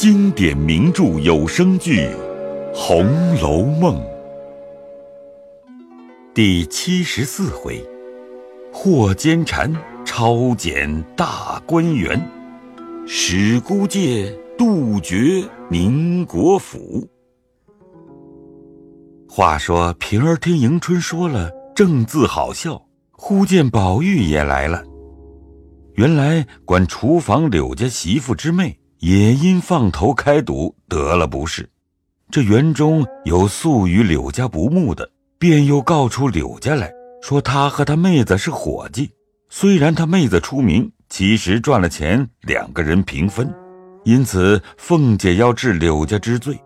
[0.00, 2.06] 经典名著有声剧
[2.74, 3.04] 《红
[3.38, 3.96] 楼梦》
[6.32, 7.86] 第七十四回：
[8.72, 9.70] 霍坚禅
[10.02, 12.18] 抄检大观园，
[13.06, 17.06] 史孤介杜绝宁国府。
[19.28, 24.82] 话说平儿听迎春说了，正自好笑，忽见宝玉也来了。
[25.96, 28.79] 原来管厨房柳家媳妇之妹。
[29.00, 31.66] 也因放头开赌得了不是，
[32.30, 39.10] 这园中有素与柳家不睦的，便又告出柳家来说他和他妹子是伙计。
[39.48, 43.50] 虽然他妹子出名，其实赚了钱两个人平分，
[44.04, 46.60] 因此凤姐要治柳家之罪。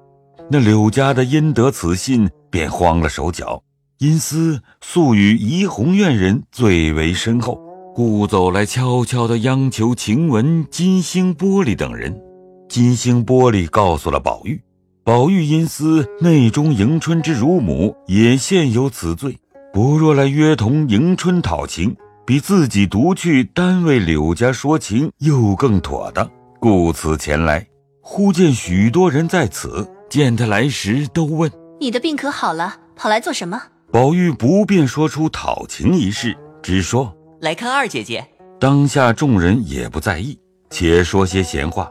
[0.50, 3.62] 那柳家的因得此信，便慌了手脚，
[3.98, 7.58] 因思素与怡红院人最为深厚，
[7.94, 12.20] 故走来悄悄的央求晴雯、金星、玻璃等人。
[12.68, 14.60] 金星玻璃告诉了宝玉，
[15.04, 19.38] 宝玉因思内中迎春之乳母也现有此罪，
[19.72, 21.94] 不若来约同迎春讨情，
[22.26, 27.64] 比自己独去单为柳家说情又更妥当，故此前来。
[28.00, 32.76] 忽见许多人在此，见他来时，都问：“你的病可好了？
[32.96, 38.26] 跑来做什么？”宝玉不便说出讨情一事，只说：“来看二姐姐。”
[38.58, 40.38] 当下众人也不在意，
[40.70, 41.90] 且说些闲话。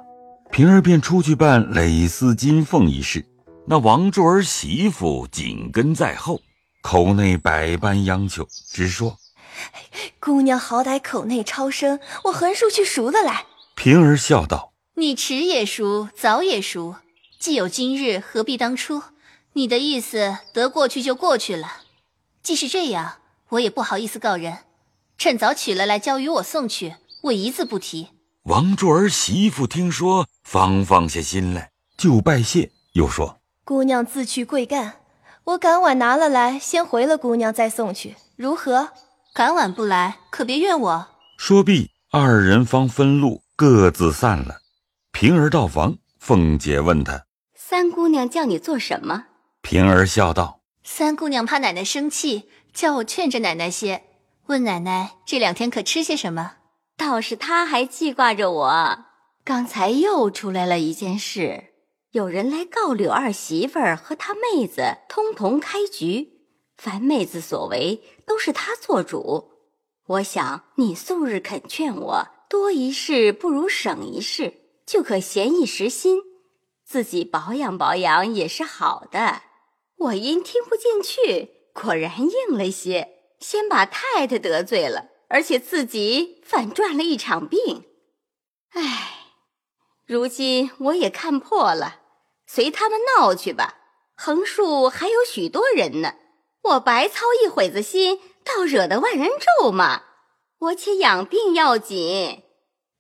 [0.54, 3.26] 平儿便出去办蕾丝金凤一事，
[3.66, 6.40] 那王柱儿媳妇紧跟在后，
[6.84, 9.18] 口内百般央求，直说
[10.22, 16.98] ：“姑娘好歹口内超生，我横竖去赎了来。”平儿笑道：“你迟也赎，早也赎，
[17.40, 19.02] 既有今日，何必当初？
[19.54, 21.78] 你的意思得过去就过去了。
[22.44, 23.16] 既是这样，
[23.50, 24.60] 我也不好意思告人，
[25.17, 28.10] 趁早取了来交与我送去，我一字不提。”
[28.44, 30.27] 王柱儿媳妇听说。
[30.44, 34.97] 方放下心来，就拜谢，又说：“姑娘自去贵干，
[35.45, 38.89] 我赶晚拿了来，先回了姑娘再送去，如何？
[39.33, 41.08] 赶晚不来，可别怨我。”
[41.39, 44.58] 说毕，二人方分路，各自散了。
[45.14, 47.23] 平儿到房，凤姐问她
[47.55, 49.27] ：“三姑娘叫你做什么？”
[49.64, 54.03] 平儿笑道：“三姑娘怕奶奶生气，叫我劝着奶奶些。
[54.48, 56.55] 问奶奶这两天可吃些什么？
[57.05, 59.05] 倒是她还记挂着我。”
[59.43, 61.65] 刚才又出来了一件事，
[62.11, 66.47] 有人来告柳二媳妇儿和她妹子通同开局，
[66.77, 69.52] 凡妹子所为都是她做主。
[70.08, 74.53] 我想你素日肯劝我，多一事不如省一事，
[74.85, 76.21] 就可闲一时心，
[76.85, 79.41] 自己保养保养也是好的。
[79.97, 83.09] 我因听不进去，果然硬了些，
[83.39, 87.86] 先把太太得罪了，而且自己反赚了一场病。
[88.73, 89.10] 唉。
[90.05, 92.02] 如今我也看破了，
[92.45, 93.77] 随他们闹去吧。
[94.16, 96.14] 横竖还有许多人呢，
[96.61, 99.27] 我白操一会子心，倒惹得万人
[99.60, 100.04] 咒骂。
[100.60, 102.44] 我且养病要紧，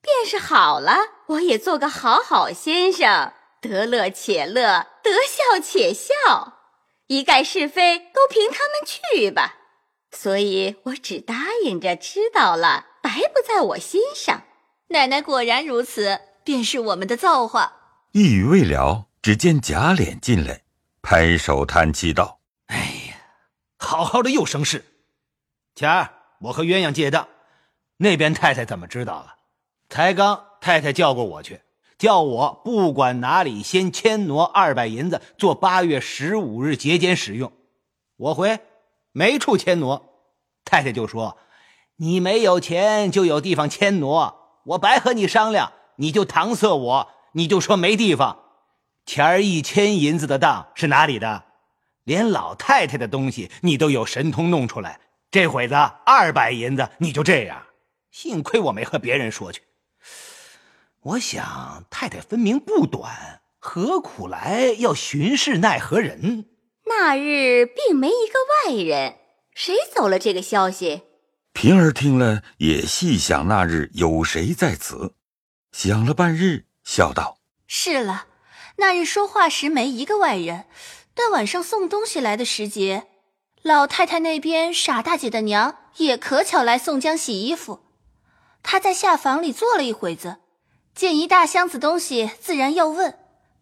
[0.01, 6.13] 便是好了，我也做个好好先生，得乐且乐，得笑且笑，
[7.07, 9.59] 一概是非都凭他们去吧。
[10.13, 14.43] 所以我只答应着，知道了，白不在我心上。
[14.87, 16.21] 奶奶果然如此。
[16.45, 17.71] 便是我们的造化。
[18.11, 20.63] 一语未了，只见贾琏进来，
[21.01, 23.15] 拍手叹气道：“哎呀，
[23.77, 24.83] 好好的又生事。
[25.73, 26.09] 前儿
[26.41, 27.29] 我和鸳鸯借当，
[27.95, 29.35] 那边太太怎么知道了？
[29.87, 31.61] 才刚太太叫过我去，
[31.97, 37.53] 叫我不管哪里先牵挪二百银子，做八月十五日节俭使用。
[38.17, 38.59] 我回
[39.13, 40.05] 没处迁挪，
[40.65, 41.37] 太太就说：
[41.95, 48.45] 你没有钱就有地方迁挪，我白和你商量。”你就搪塞我，你就说没地方。
[49.05, 51.43] 前儿一千银子的当是哪里的？
[52.03, 54.99] 连老太太的东西你都有神通弄出来。
[55.29, 57.67] 这会子二百银子你就这样，
[58.09, 59.61] 幸亏我没和别人说去。
[61.01, 66.45] 我想太太分明不短，何苦来要巡视奈何人？
[66.99, 69.15] 那日并没一个外人，
[69.53, 71.01] 谁走了这个消息？
[71.51, 75.13] 平儿听了也细想，那日有谁在此？
[75.71, 78.27] 想了半日，笑道：“是了，
[78.77, 80.65] 那日说话时没一个外人，
[81.13, 83.07] 但晚上送东西来的时节，
[83.63, 87.81] 老太太那边傻大姐的娘也可巧来宋江洗衣服。
[88.61, 90.37] 她在下房里坐了一会子，
[90.95, 93.17] 见一大箱子东西，自然要问，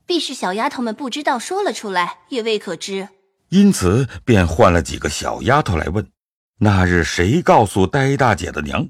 [0.05, 3.09] 必是小丫头们不知道，说了出来也未可知，
[3.51, 6.11] 因此便换了几个小丫头来问，
[6.57, 8.89] 那日谁告诉呆大姐的娘？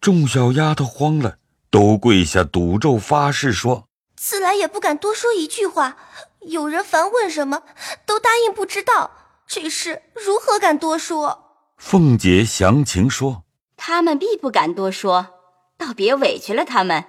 [0.00, 1.36] 众小丫头慌了。”
[1.74, 5.96] 都跪下赌咒发誓说：“自来也不敢多说一句话。
[6.42, 7.64] 有人烦问什么，
[8.06, 9.10] 都答应不知道。
[9.48, 11.56] 这事如何敢多说？
[11.76, 13.42] 凤姐详情说
[13.76, 15.30] ：“他们必不敢多说，
[15.76, 17.06] 倒别委屈了他们。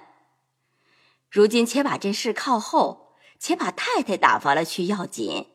[1.30, 5.46] 如今且把这事靠后，且把太太打发了去要紧。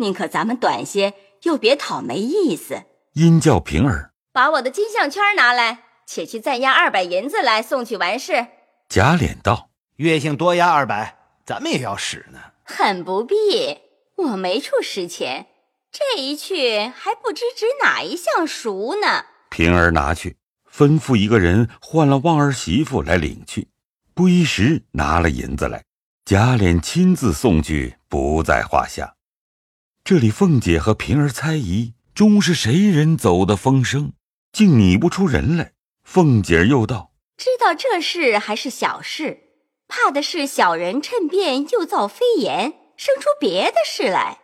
[0.00, 2.82] 宁可咱们短些，又别讨没意思。”
[3.14, 8.46] 因叫平儿把我的金项圈拿来，且去再押二百银子来送去完事。
[8.88, 13.34] 贾琏道：“月姓多押二百，咱们也要使呢。”很不必，
[14.16, 15.46] 我没处使钱。
[15.92, 19.24] 这一去还不知指哪一项赎呢。
[19.50, 20.36] 平儿拿去，
[20.72, 23.68] 吩咐一个人换了旺儿媳妇来领去。
[24.14, 25.82] 不一时拿了银子来，
[26.24, 29.14] 贾琏亲自送去，不在话下。
[30.02, 34.12] 这里凤姐和平儿猜疑，终是谁人走的风声，
[34.52, 35.72] 竟拟不出人来。
[36.02, 39.44] 凤姐又道：“知道这事还是小事，
[39.86, 44.40] 怕的是小人趁便又造飞言，生出别的事来。”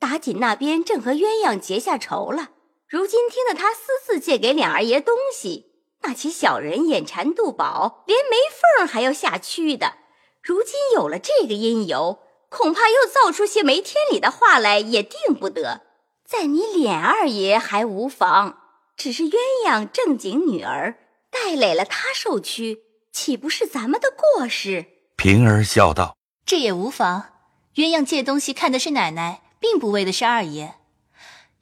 [0.00, 2.50] 打锦那边正和鸳鸯结下仇了，
[2.88, 5.66] 如今听得他私自借给两二爷东西，
[6.02, 8.36] 那起小人眼馋肚饱，连没
[8.78, 9.98] 缝还要下蛆的。
[10.42, 12.18] 如今有了这个因由，
[12.50, 15.80] 恐怕又造出些没天理的话来，也定不得。
[16.28, 18.58] 在你脸二爷还无妨，
[18.94, 19.36] 只是鸳
[19.66, 20.98] 鸯正经女儿，
[21.30, 22.80] 带累了他受屈，
[23.10, 24.84] 岂不是咱们的过失？
[25.16, 27.30] 平儿笑道：“这也无妨，
[27.76, 30.76] 鸳鸯借东西看的是奶奶。”并不为的是二爷，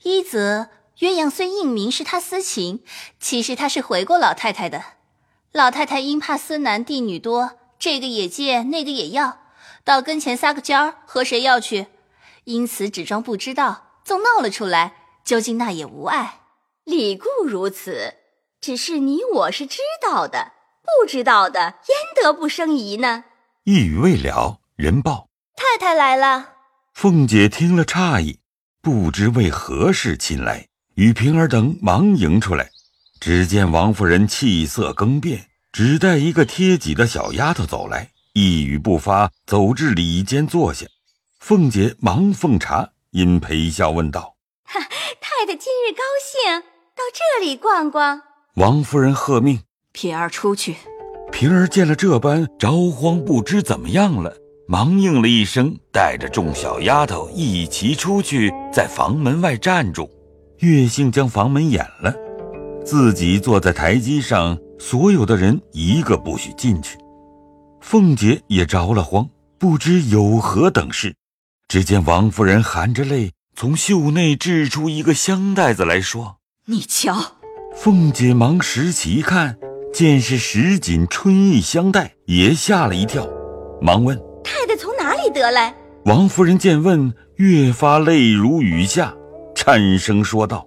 [0.05, 0.69] 一则
[1.01, 2.85] 鸳鸯虽应明是他私情，
[3.19, 4.85] 其实他是回过老太太的。
[5.51, 9.39] 老太太因怕私男弟女多，这个也借，那个也要，
[9.85, 11.87] 到跟前撒个娇儿，和谁要去？
[12.45, 14.95] 因此只装不知道，纵闹了出来，
[15.25, 16.41] 究竟那也无碍。
[16.85, 18.15] 理固如此，
[18.61, 20.53] 只是你我是知道的，
[20.83, 23.25] 不知道的焉得不生疑呢？
[23.65, 26.55] 一语未了，人报太太来了。
[26.95, 28.41] 凤姐听了诧异，
[28.81, 32.71] 不知为何事亲来，与平儿等忙迎出来。
[33.21, 38.11] 只见王夫人气色更变，只带一个贴己的小丫头走来，
[38.41, 40.87] 一语不发，走至里间坐下。
[41.41, 44.79] 凤姐忙奉茶，因陪笑问道：“哈，
[45.21, 46.61] 太太今日高兴，
[46.95, 48.23] 到这里逛逛。”
[48.55, 50.77] 王夫人喝命：“平儿出去。”
[51.33, 54.33] 平儿见了这般，着慌，不知怎么样了。
[54.69, 60.09] 忙应了一声，带着众小丫头一齐出去，在房门外站住。
[60.59, 62.15] 月杏将房门掩了，
[62.85, 66.97] 自己坐在台阶上，所有的人一个不许进去。
[67.91, 71.15] 凤姐也着了慌，不知有何等事。
[71.69, 76.37] 只见王夫人含着泪，从袖内掷出一个香袋子来说
[76.69, 77.39] ：“你瞧。”
[77.75, 79.57] 凤姐忙拾起一看，
[79.91, 83.27] 见是十锦春意香袋，也吓了一跳，
[83.81, 84.21] 忙问。
[84.45, 85.75] 太太从哪里得来？
[86.05, 89.15] 王夫人见问，越发泪如雨下，
[89.55, 90.67] 颤声说道：“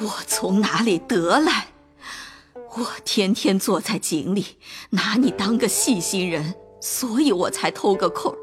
[0.00, 1.66] 我从哪里得来？
[2.78, 4.56] 我天天坐在井里，
[4.88, 8.34] 拿你当个细心人，所以我才偷个空。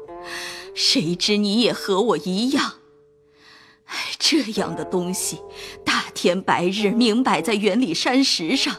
[0.74, 2.72] 谁知你也和我一样。
[3.84, 5.40] 哎，这样的东西，
[5.84, 8.76] 大天白日明摆在园里山石上，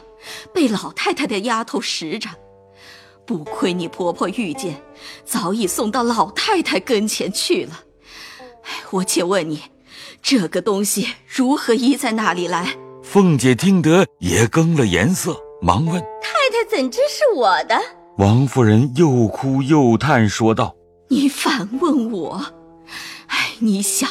[0.52, 2.28] 被老太太的丫头拾着。”
[3.24, 4.82] 不亏你婆婆遇见，
[5.24, 7.84] 早已送到老太太跟前去了。
[8.90, 9.62] 我且问你，
[10.20, 12.76] 这个东西如何移在那里来？
[13.02, 17.80] 凤姐听得也更了颜色，忙问：“太太怎知是我的？”
[18.22, 20.76] 王夫人又哭又叹，说道
[21.10, 22.40] ：“你反问我？
[23.26, 24.08] 哎，你想，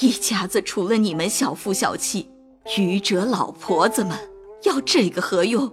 [0.00, 2.28] 一家子除了你们小夫小妻，
[2.76, 4.18] 愚者老婆子们，
[4.64, 5.70] 要这个何用？”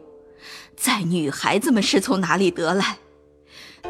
[0.77, 2.99] 在女孩子们是从哪里得来？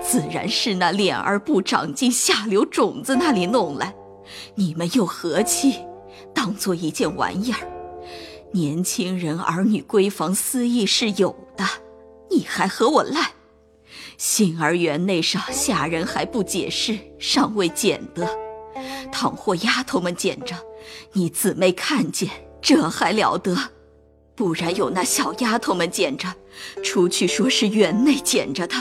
[0.02, 3.94] 自然是那脸儿不长进下流种子那里弄来。
[4.56, 5.76] 你们又何其
[6.34, 7.60] 当做一件玩意儿？
[8.54, 11.66] 年轻人儿女闺房私意是有的，
[12.32, 13.32] 你还和我赖？
[14.18, 18.28] 杏儿园内上下人还不解释，尚未捡得。
[19.12, 20.56] 倘或丫头们捡着，
[21.14, 22.30] 你姊妹看见，
[22.62, 23.56] 这还了得？
[24.36, 26.28] 不然有那小丫头们捡着，
[26.84, 28.76] 出去说是园内捡着的，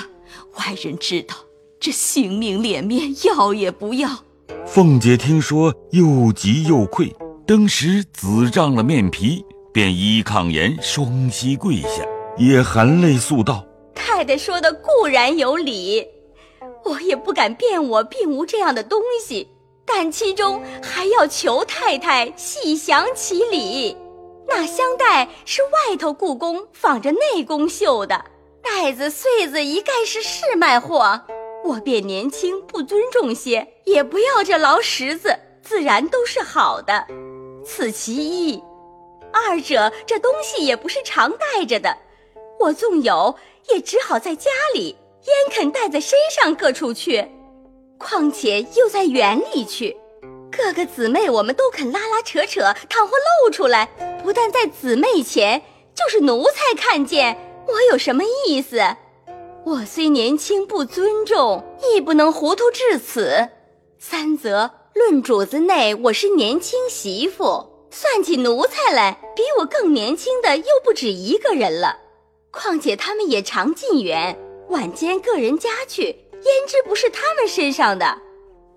[0.57, 1.37] 外人知道，
[1.79, 4.25] 这性命脸面要也不要。
[4.67, 7.15] 凤姐听说，又急又愧，
[7.47, 12.05] 登时紫胀了面皮，便依炕沿双膝跪下，
[12.37, 13.65] 也含泪诉道
[14.07, 16.07] ：“太太说的固然有理，
[16.85, 19.49] 我也不敢辩我并无这样的东西，
[19.87, 23.97] 但其中还要求太太细详其理。”
[24.47, 28.23] 那香袋是外头故宫仿着内宫绣的，
[28.63, 31.23] 袋子穗子一概是市卖货。
[31.65, 37.07] 我便年轻不尊重些，也不要这劳什子，自然都是好的。
[37.65, 38.63] 此其一。
[39.33, 41.97] 二者这东西也不是常带着的，
[42.61, 43.35] 我纵有，
[43.69, 44.97] 也只好在家里，
[45.27, 47.29] 焉肯带在身上各处去？
[47.99, 49.97] 况且又在园里去，
[50.51, 53.87] 各个姊妹我们都肯拉拉扯扯，倘或露出来，
[54.23, 55.63] 不但在姊妹前，
[55.95, 58.81] 就是奴才看见，我有什么意思？
[59.65, 63.49] 我虽年轻不尊重，亦不能糊涂至此。
[63.99, 67.71] 三则论主子内，我是年轻媳妇。
[67.91, 71.97] 算起奴才来，比我更年轻的又不止一个人了。
[72.55, 78.19] 况且他们也常进园，晚间个人家去，焉知不是他们身上的？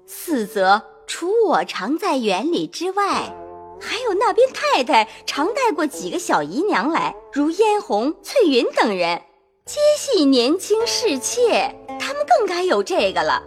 [0.06, 3.34] 四则除我常在园里之外，
[3.80, 9.22] 还有那边太太常带过几个小姨娘来，如嫣红、翠云等人，
[9.66, 13.44] 皆系年轻侍妾，他们更该有这个了。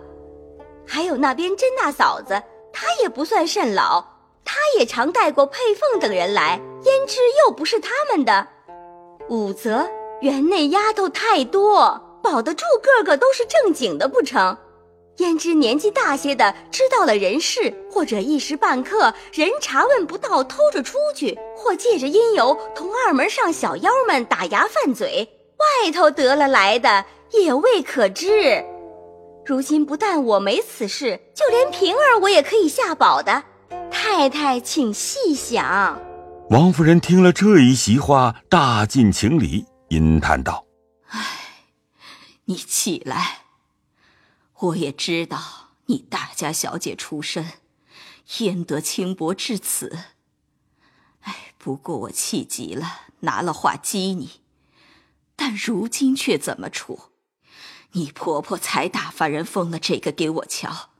[0.86, 4.04] 还有那边甄大嫂子，她也不算甚老。
[4.44, 8.48] 她也常带过佩凤等人来，焉知又不是他们的？
[9.28, 9.88] 五则
[10.20, 14.56] 园内丫头太多，保得住个个都是正经的不成？
[15.16, 28.64] 焉知年纪大些的知道了人事，或者一时半刻人查问不到，偷着出去，或借着因由同二门上小妖们打牙犯嘴，外头得了来的也未可知。
[29.44, 33.42] 如今不但我没此事，就连平儿我也可以下保的。
[33.90, 35.98] 太太，请细想。
[36.50, 40.66] 王夫人听了这一席话，大尽情理，吟叹道
[41.10, 41.66] ：“唉，
[42.44, 43.42] 你起来。
[44.54, 47.54] 我也知道你大家小姐出身，
[48.38, 49.98] 焉得轻薄至此？
[51.22, 54.42] 唉，不过我气急了，拿了话激你。
[55.34, 57.10] 但如今却怎么处？
[57.92, 60.90] 你婆婆才打发人封了这个给我瞧。”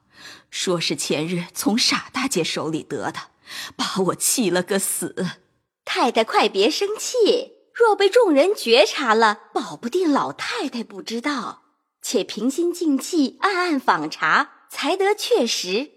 [0.51, 3.31] 说是前日从傻大姐手里得的，
[3.77, 5.39] 把我气了个死。
[5.85, 7.60] 太太，快别生气。
[7.81, 11.63] 若被众人觉察了，保不定老太太不知道。
[12.03, 15.91] 且平心静气，暗暗访查，才得确实。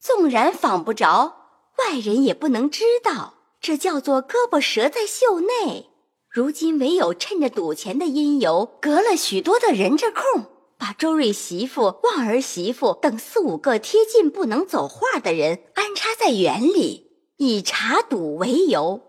[0.00, 1.34] 纵然访不着，
[1.78, 3.34] 外人也不能知道。
[3.60, 5.90] 这叫做胳膊折在袖内。
[6.30, 10.46] 如今唯有趁着赌钱的因由，隔了许多的人这空。
[10.78, 19.00] 把周瑞媳妇、旺儿媳妇等四五个贴近不能走话的人安插在园里，以查赌为由。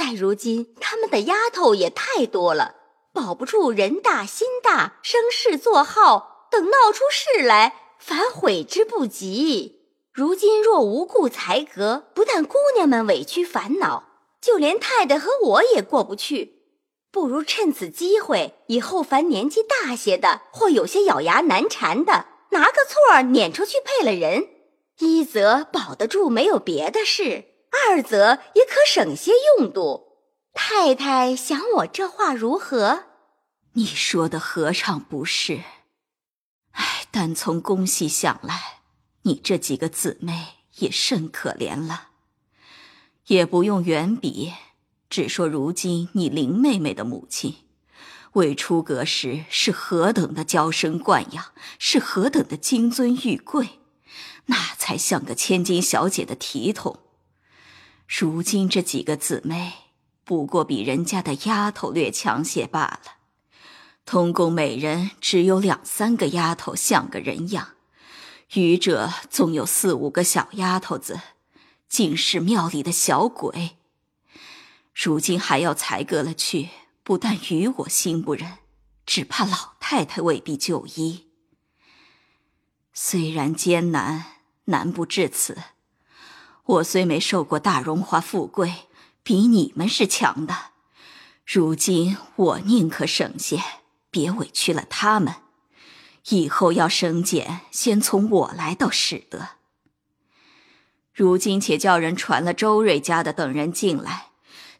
[0.00, 2.76] 在如今，他们的丫头也太多了，
[3.12, 9.82] 保不住人大心大，生事作号，等闹出事来，反悔之不及。
[10.10, 14.04] 如今若无故裁革，不但姑娘们委屈烦恼，
[14.40, 16.62] 就连太太和我也过不去。
[17.12, 24.48] 不如趁此机会，以后凡年纪大些的，或有些咬牙难缠的，拿个错儿撵出去配了人。
[25.00, 30.08] 一则保得住，没有别的事；二则也可省些用度。
[30.52, 33.04] 太太想我这话如何？
[33.74, 35.62] 你说的何尝不是？
[36.72, 38.80] 唉，但从公细想来，
[39.22, 42.08] 你这几个姊妹也甚可怜了，
[43.26, 44.52] 也不用远比。
[45.08, 47.56] 只说如今你林妹妹的母亲，
[48.32, 53.80] 未出阁时是何等的娇生惯养，是何等的金尊玉贵，
[54.46, 57.00] 那才像个千金小姐的体统。
[58.18, 59.72] 如今这几个姊妹，
[60.24, 63.00] 不过比人家的丫头略强些罢了。
[64.04, 67.76] 通共每人只有两三个丫头像个人样，
[68.54, 71.20] 余者纵有四五个小丫头子，
[71.88, 73.76] 竟是庙里的小鬼。
[74.92, 76.70] 如今还要裁割了去，
[77.04, 78.58] 不但与我心不忍，
[79.06, 81.28] 只怕老太太未必就依。
[82.92, 84.24] 虽然艰难，
[84.64, 85.56] 难不至此。
[86.70, 88.72] 我虽没受过大荣华富贵，
[89.24, 90.54] 比你们是强的。
[91.44, 93.60] 如今我宁可省些，
[94.08, 95.34] 别委屈了他们。
[96.28, 99.48] 以后要升减，先从我来倒使得。
[101.12, 104.26] 如今且叫人传了周瑞家的等人进来。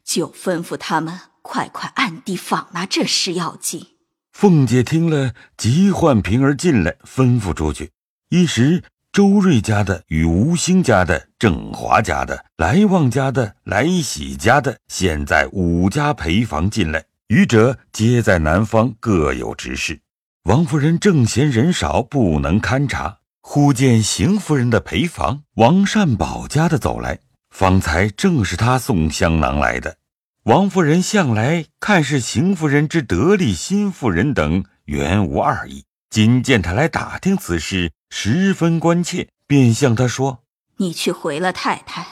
[0.02, 3.88] 就吩咐他们快快暗地访拿这事要紧。
[4.32, 7.92] 凤姐听了，急唤平儿进来，吩咐出去。
[8.30, 8.82] 一时，
[9.12, 19.98] 周瑞家的与吴兴家的、郑华家的、来旺家的、来喜家的，现在五家陪房进来，余者皆在南方各有执事。
[20.44, 27.18] 王夫人正嫌人少，不能勘察，忽见邢夫人的陪房王善保家的走来。
[27.50, 29.96] 方才正是他送香囊来的。
[30.44, 35.82] 王夫人向来看是邢夫人之得力新妇人等，原无二意。
[36.10, 40.42] 今见他来打听此事，十分关切，便向他说
[40.76, 42.06] ：“你去回了太太，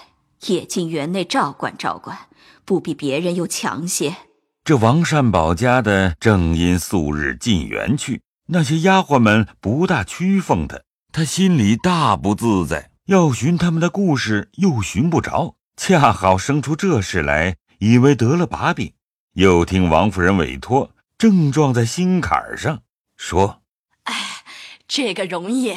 [0.47, 2.17] 也进园内照管照管，
[2.65, 4.17] 不比别人又强些。”
[4.65, 10.81] 这王善保家的正因素日进园去，那些丫鬟们不大屈奉他，
[11.13, 18.93] 他心里大不自在，要寻他们的故事又寻不着，恰好生出这事来，以为得了把柄。
[19.35, 22.83] 又听王夫人委托，正撞在心坎上，
[23.17, 23.58] 说：“哎，
[24.89, 25.77] 这个容易，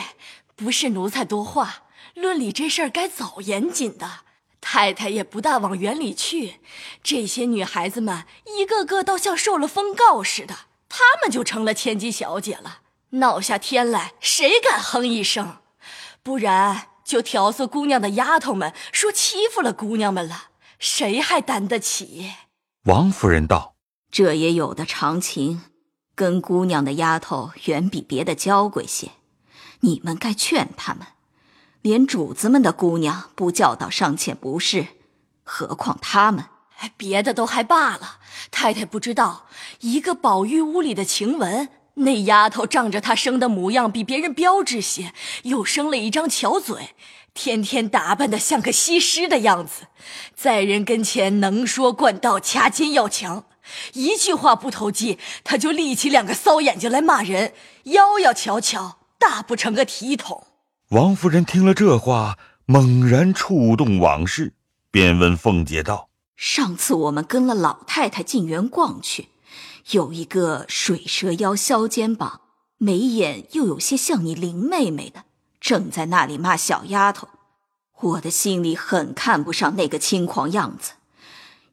[0.56, 1.84] 不是奴才多话。
[2.16, 4.22] 论理这事儿该早严谨的，
[4.60, 6.56] 太太也不大往园里去。
[7.04, 8.26] 这些女孩子们
[8.58, 10.56] 一个个倒像受了封告似的，
[10.90, 12.80] 她们就成了千金小姐了。
[13.12, 15.58] 闹下天来，谁敢哼一声？
[16.24, 20.50] 不然就调唆姑娘的丫头们说欺负了姑娘们了，
[20.80, 22.32] 谁还担得起？”
[22.86, 23.76] 王夫人道
[24.12, 25.64] ：“这也有的常情，
[26.22, 29.14] 跟姑娘的丫头远比别的娇贵些。
[29.80, 31.08] 你们该劝他们，
[31.82, 34.86] 连主子们的姑娘不教导尚且不是，
[35.44, 36.46] 何况他们？
[36.96, 38.20] 别的都还罢了。
[38.52, 39.48] 太太不知道，
[39.80, 46.90] 一个宝玉屋里的晴雯，那丫头仗着她生的模样比别人标致些，又生了一张巧嘴。”
[47.34, 49.88] 天天打扮的像个西施的样子，
[50.36, 53.46] 在人跟前能说惯道，掐尖要强，
[53.94, 60.48] 一句话不投机，他就立起两个骚眼睛来骂人，妖妖巧巧，大不成个体统。
[60.90, 64.54] 王夫人听了这话，猛然触动往事，
[64.90, 69.30] 便问凤姐道：“上次我们跟了老太太进园逛去，
[69.92, 72.42] 有一个水蛇腰、削肩膀、
[72.78, 75.24] 眉眼又有些像你林妹妹的。”
[75.62, 77.28] 正在那里骂小丫头，
[78.00, 80.94] 我的心里很看不上那个轻狂样子。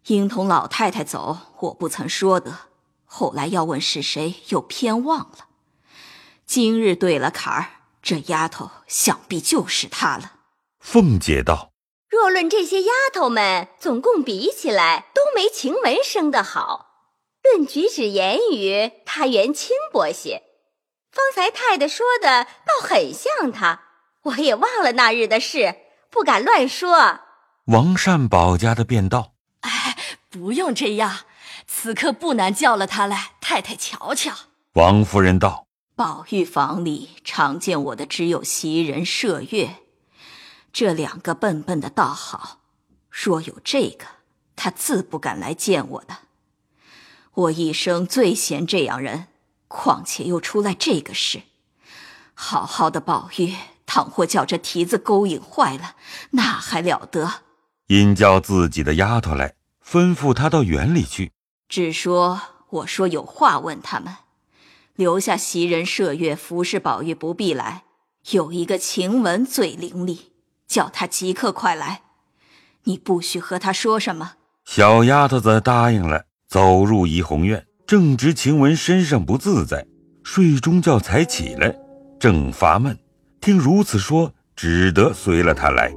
[0.06, 2.60] 应同老太太走，我不曾说的。
[3.04, 5.48] 后来要问是谁，又偏忘了。
[6.46, 7.66] 今日对了坎儿，
[8.02, 10.32] 这丫头想必就是她了。
[10.80, 11.70] 凤姐道
[12.08, 16.86] ：“若论这些丫头们，总共比起来，都没晴雯生的好。
[17.42, 20.44] 论举止言语，她原轻薄些。”
[21.12, 23.82] 方才太太说的倒很像她，
[24.22, 25.76] 我也忘了那日的事，
[26.10, 27.20] 不敢乱说。
[27.66, 29.37] 王善保家的便道：“哎，
[30.30, 31.20] 不用这样，
[31.66, 34.34] 此刻不难叫了他来，太太瞧瞧。”
[34.74, 39.76] 王夫人道：“宝玉房里常见我的只有袭人、麝月，
[40.72, 42.60] 这两个笨笨的倒好。
[43.10, 44.04] 若有这个，
[44.54, 46.18] 他自不敢来见我的。
[47.34, 49.28] 我一生最嫌这样人。”
[49.70, 51.42] 况且又出来这个事，
[52.32, 55.94] 好好的宝玉，倘或叫这蹄子勾引坏了，
[56.30, 57.42] 那还了得？
[57.88, 59.52] 因叫自己的丫头来，
[59.90, 61.32] 吩咐他到园里去。
[61.66, 64.16] 只说我说有话问他们，
[64.96, 67.84] 留下袭人、麝月服侍宝玉，不必来。
[68.32, 70.18] 有一个晴雯最伶俐，
[70.66, 72.02] 叫她即刻快来。
[72.84, 74.34] 你不许和她说什么。
[74.66, 77.64] 小丫头子答应了，走入怡红院。
[77.86, 79.86] 正值晴雯身上不自在，
[80.22, 81.74] 睡中觉才起来，
[82.20, 82.98] 正发闷，
[83.40, 85.90] 听如此说，只得随了她来。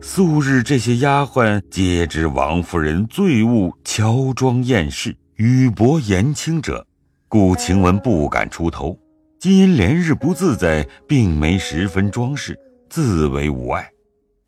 [0.00, 6.86] 素日这些丫鬟皆知王夫人最恶乔装艳饰、语薄言轻者，
[7.28, 8.96] 故晴雯不敢出头。
[9.40, 13.88] 今因连日不自在，并没十分装饰，自为无碍。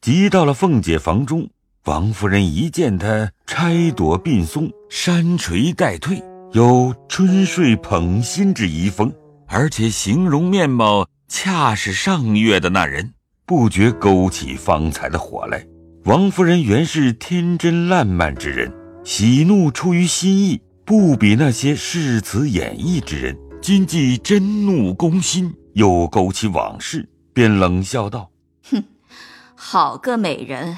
[0.00, 1.48] 即到了凤姐房中，
[1.84, 6.22] 王夫人一见她钗朵鬓松，山垂带退。
[6.52, 9.12] 有春睡捧心之遗风，
[9.46, 13.12] 而且形容面貌恰是上月的那人，
[13.48, 15.66] 不觉勾起方才的火来。
[16.04, 18.70] 王夫人原是天真烂漫之人，
[19.06, 23.38] 喜怒出于心意，不比那些饰词演绎之人。
[23.62, 28.30] 今既真怒攻心，又勾起往事，便冷笑道
[28.70, 28.84] ：“哼，
[29.54, 30.76] 好个美人，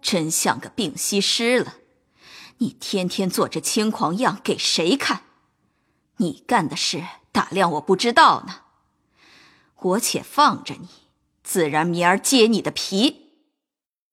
[0.00, 1.74] 真像个病西施了。”
[2.58, 5.22] 你天天做这轻狂样给谁看？
[6.18, 8.54] 你干的事打量我不知道呢。
[9.80, 10.88] 我且放着你，
[11.44, 13.28] 自然明儿揭你的皮。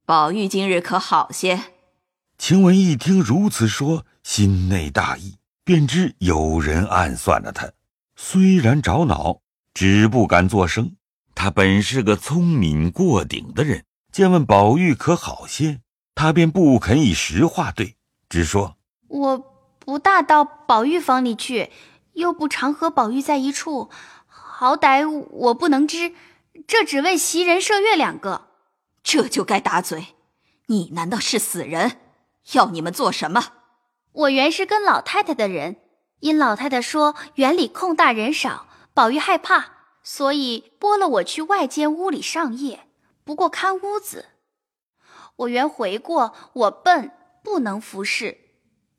[0.05, 1.61] 宝玉今日可好些？
[2.37, 7.71] 晴雯一听如此说，心内大意，便知有人暗算了他。
[8.17, 9.39] 虽然着恼，
[9.73, 10.97] 只不敢作声。
[11.33, 15.79] 他本是个聪明过顶的人，见问宝玉可好些，
[16.13, 17.95] 他便不肯以实话对。
[18.27, 18.75] 只说
[19.07, 19.37] 我
[19.79, 21.71] 不大到宝玉房里去，
[22.13, 23.89] 又不常和宝玉在一处，
[24.27, 26.13] 好歹我不能知。
[26.67, 28.49] 这只为袭人、麝月两个，
[29.03, 30.15] 这就该打嘴。
[30.67, 31.99] 你难道是死人？
[32.53, 33.53] 要你们做什么？
[34.13, 35.77] 我原是跟老太太的人，
[36.19, 39.71] 因老太太说园里空大人少，宝玉害怕，
[40.03, 42.87] 所以拨了我去外间屋里上夜，
[43.23, 44.25] 不过看屋子。
[45.37, 47.11] 我原回过，我笨，
[47.43, 48.37] 不能服侍。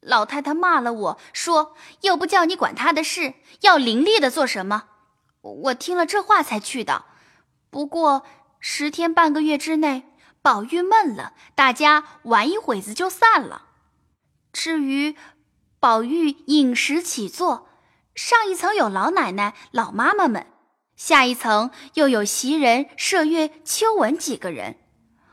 [0.01, 4.85] 老太太骂了我说：“又不叫你管他的事，要伶俐的做什么？”
[5.43, 7.05] 我听了这话才去的。
[7.73, 8.23] 不过
[8.61, 10.05] 十天半个月之内，
[10.43, 13.63] 宝玉闷了，大家玩一会子就散了。
[14.53, 15.17] 至于
[15.81, 17.67] 宝玉饮食起坐，
[18.15, 20.47] 上一层有老奶奶、老妈妈们，
[20.97, 24.77] 下一层又有袭人、麝月、秋纹几个人。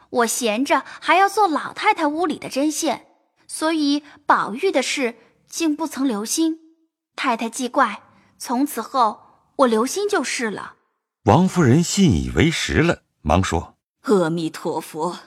[0.10, 3.08] 我闲着还要做老太太屋里的针线，
[3.48, 5.16] 所以宝玉的事
[5.50, 6.78] 竟不曾留心。
[7.18, 8.02] 太太既怪，
[8.38, 10.76] 从此后我留心就是了。
[11.24, 15.20] 王夫人信以为实了，忙说：“阿弥陀佛，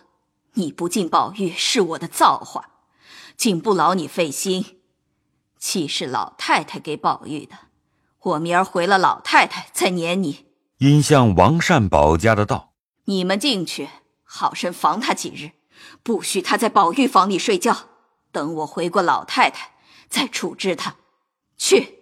[0.54, 2.70] 你不敬宝玉是我的造化，
[3.36, 4.80] 竟不劳你费心。
[5.58, 7.56] 气是老太太给宝玉的，
[8.20, 10.46] 我明儿回了老太太再撵你。”
[10.78, 12.72] 因向王善保家的道
[13.04, 13.90] ：“你们进去。”
[14.24, 15.50] 好生防他几日，
[16.02, 17.90] 不许他在宝玉房里睡觉。
[18.32, 19.72] 等我回过老太太，
[20.08, 20.96] 再处置他。
[21.58, 21.98] 去，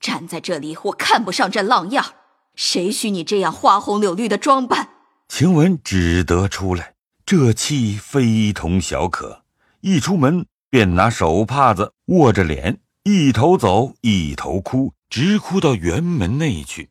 [0.00, 2.14] 站在这里，我看不上这浪样。
[2.62, 4.90] 谁许你这样花红柳绿的装扮？
[5.28, 6.92] 晴雯只得出来，
[7.24, 9.44] 这气非同小可。
[9.80, 16.90] 一出门便拿手帕子握着脸，一头走一头哭，直哭到园门内去。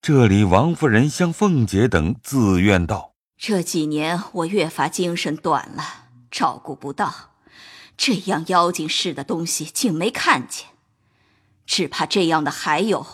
[0.00, 3.12] 这里王夫人向凤姐等自愿道。
[3.36, 7.34] 这几年我越发精神短了，照顾不到，
[7.98, 10.68] 这样妖精似的东西竟没看见，
[11.66, 13.06] 只怕这样的还有，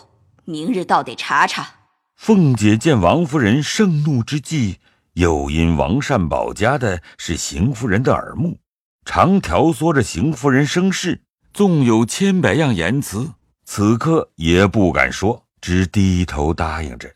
[0.45, 1.75] 明日倒得查查。
[2.15, 4.77] 凤姐见王夫人盛怒之际，
[5.13, 8.59] 又因王善保家的是邢夫人的耳目，
[9.05, 13.33] 常挑唆着邢夫人生事，纵有千百样言辞，
[13.65, 17.15] 此刻也不敢说，只低头答应着。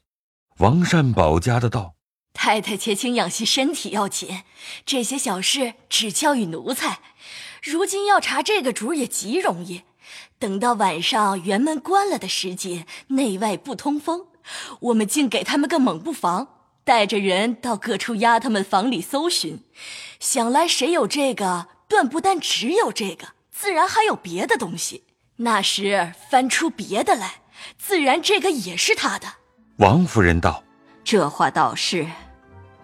[0.58, 1.94] 王善保家的道。
[2.34, 4.44] 太太且请养息身体要紧，
[4.86, 7.00] 这些小事只交与奴才。
[7.63, 9.82] 如今要查这个主也极容易。
[10.39, 14.28] 等到晚上园门关了的时节，内外不通风，
[14.80, 16.48] 我们竟给他们个猛不防，
[16.84, 19.60] 带着人到各处丫头们房里搜寻。
[20.20, 25.04] 想来谁有这个，断不单只有这个，自然还有别的东西。
[25.38, 27.41] 那时翻出别的来，
[27.78, 29.28] 自然这个也是他的。
[29.78, 30.63] 王夫人道
[31.04, 32.08] ：“这话倒是。”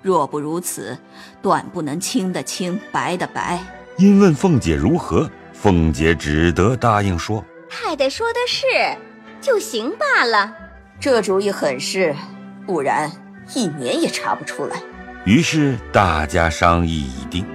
[0.04, 0.98] 若不如此，
[1.42, 3.64] 断不能清的清，白的白。
[3.98, 5.32] 因问凤姐如何，
[5.64, 8.66] 凤姐只得答应说：“太太说的是，
[9.40, 10.54] 就行罢了。
[11.00, 12.14] 这主意很是，
[12.66, 13.10] 不然
[13.56, 14.84] 一年也查不出来。”
[15.24, 17.46] 于是大家商议已定。